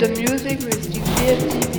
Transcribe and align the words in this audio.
The 0.00 0.08
Music 0.08 0.58
with 0.60 0.94
the 0.94 0.98
four 0.98 1.69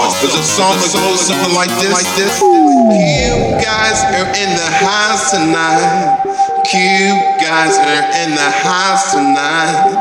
song. 0.00 0.16
There's 0.20 0.34
a 0.34 0.44
song 0.44 0.76
that 0.80 0.92
goes 0.96 1.20
something 1.20 1.54
like 1.54 1.72
this. 1.80 1.92
Like 1.92 2.08
this. 2.16 2.40
You 2.40 3.60
guys 3.60 4.00
are 4.16 4.28
in 4.32 4.50
the 4.56 4.70
house 4.80 5.30
tonight. 5.30 6.24
You 6.72 7.20
guys 7.40 7.76
are 7.76 8.06
in 8.24 8.30
the 8.32 8.50
house 8.64 9.12
tonight. 9.12 10.00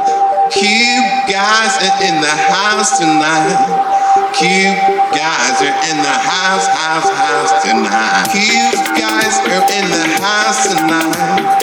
You 0.56 1.03
guys 1.27 1.74
are 1.84 1.98
in 2.06 2.15
the 2.22 2.36
house 2.48 3.00
tonight. 3.00 4.00
You 4.39 4.72
guys 5.12 5.58
are 5.62 5.77
in 5.89 5.98
the 6.00 6.15
house, 6.15 6.68
house, 6.68 7.10
house 7.10 7.51
tonight. 7.63 8.29
You 8.34 8.72
guys 8.96 9.36
are 9.51 9.65
in 9.68 9.86
the 9.91 10.06
house 10.22 10.70
tonight. 10.70 11.60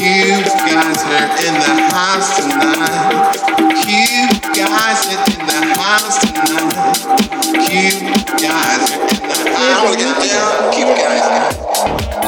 You 0.00 0.44
guys 0.68 1.00
are 1.08 1.28
in 1.46 1.54
the 1.56 1.74
house 1.94 2.36
tonight. 2.36 3.48
You 3.88 4.28
guys 4.54 5.00
are 5.08 5.24
in 5.32 5.46
the 5.46 5.60
house 5.78 6.18
tonight. 6.20 7.27
Keep 7.48 8.02
guys. 8.42 8.92
I 9.56 9.82
wanna 9.82 9.96
get 9.96 10.16
down. 10.22 10.72
Keep 10.72 10.88
guys. 10.98 12.27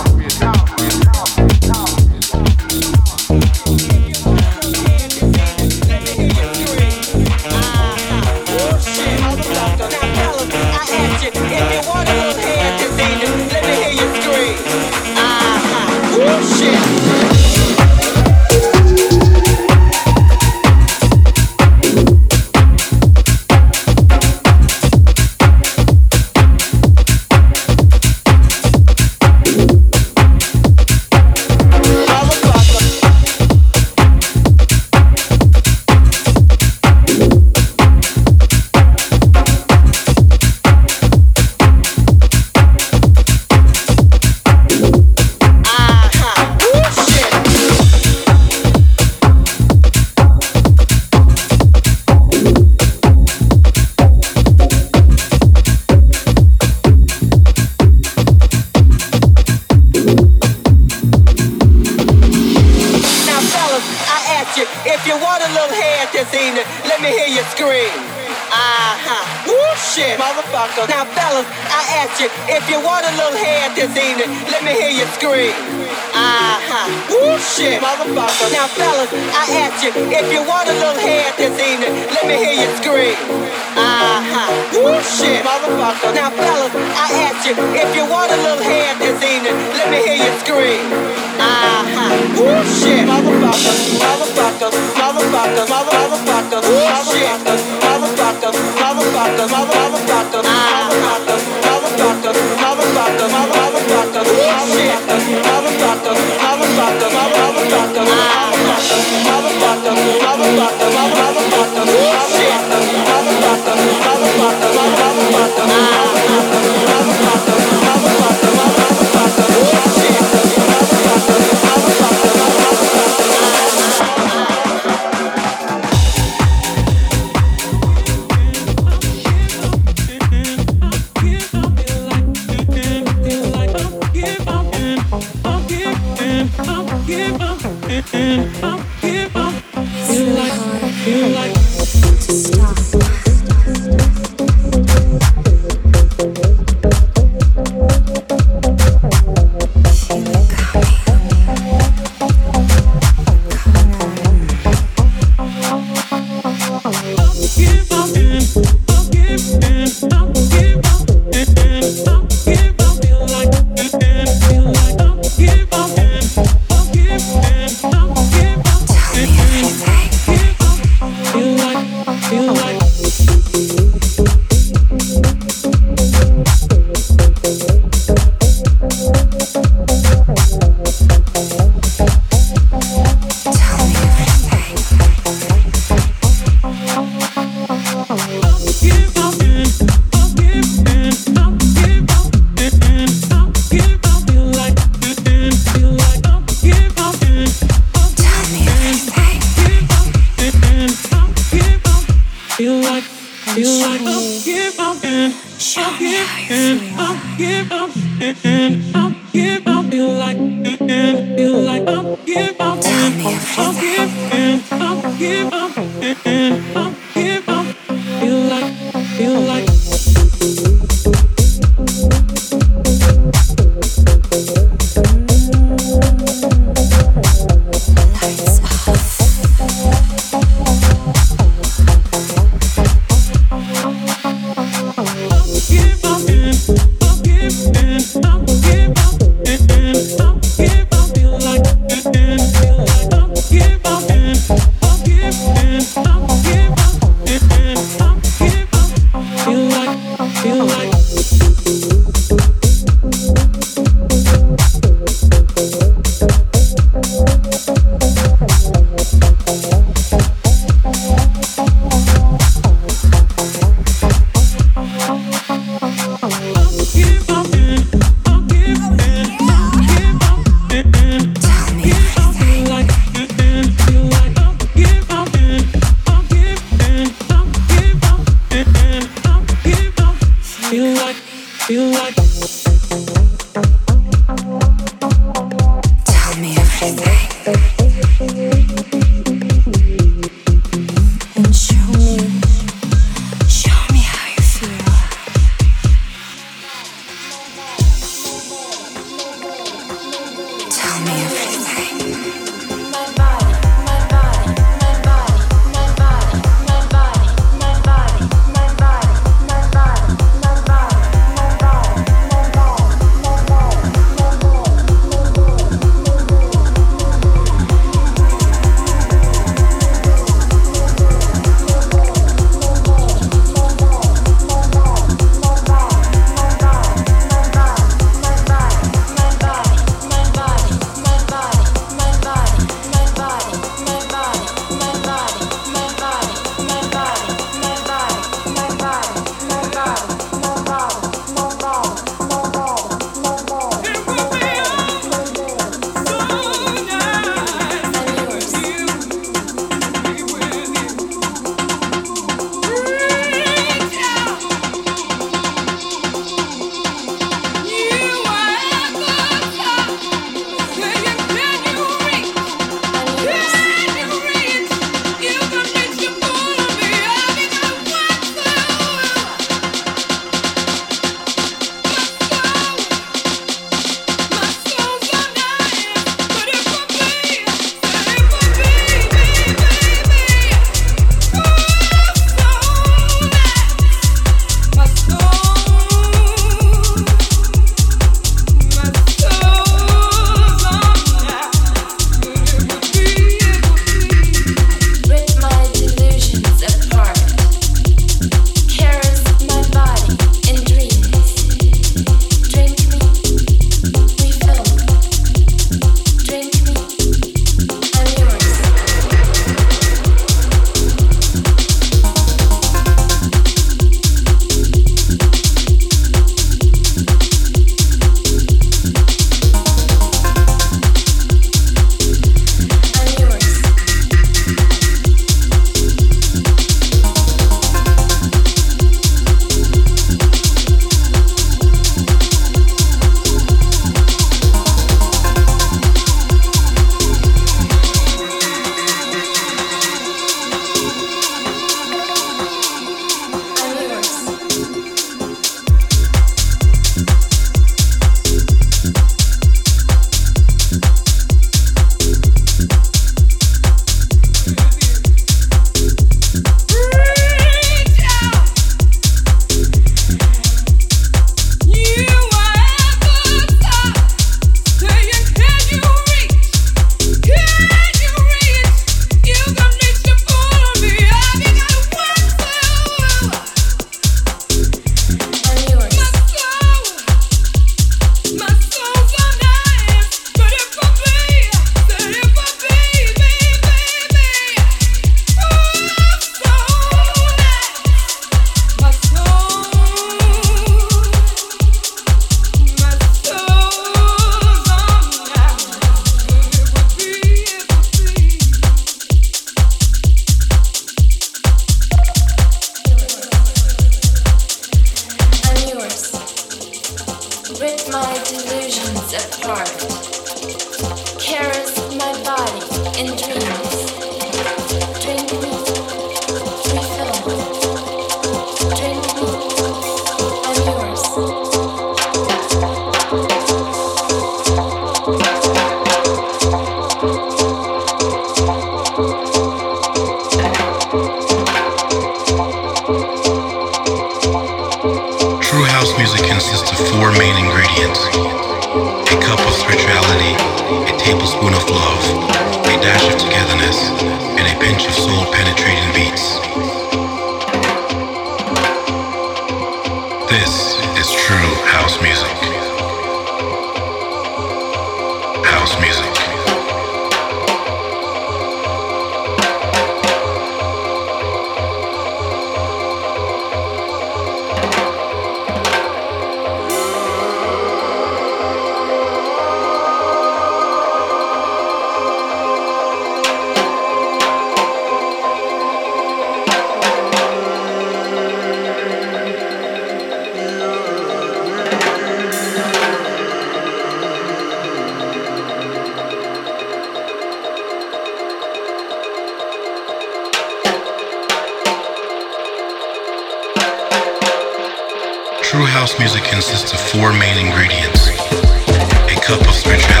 Of 596.73 596.79
four 596.79 597.11
main 597.13 597.37
ingredients. 597.37 598.09
A 598.09 599.15
cup 599.19 599.41
of 599.41 599.53
spirituality, 599.53 600.00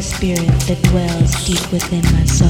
A 0.00 0.02
spirit 0.02 0.48
that 0.66 0.82
dwells 0.84 1.30
deep 1.44 1.60
within 1.70 2.02
my 2.14 2.24
soul. 2.24 2.48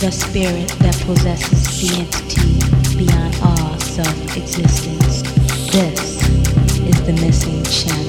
The 0.00 0.10
spirit 0.10 0.68
that 0.78 0.96
possesses 1.04 1.76
the 1.76 2.00
entity 2.00 2.96
beyond 2.96 3.36
all 3.42 3.78
self-existence. 3.80 5.20
This 5.70 6.24
is 6.88 7.02
the 7.04 7.12
missing 7.20 7.62
channel. 7.64 8.07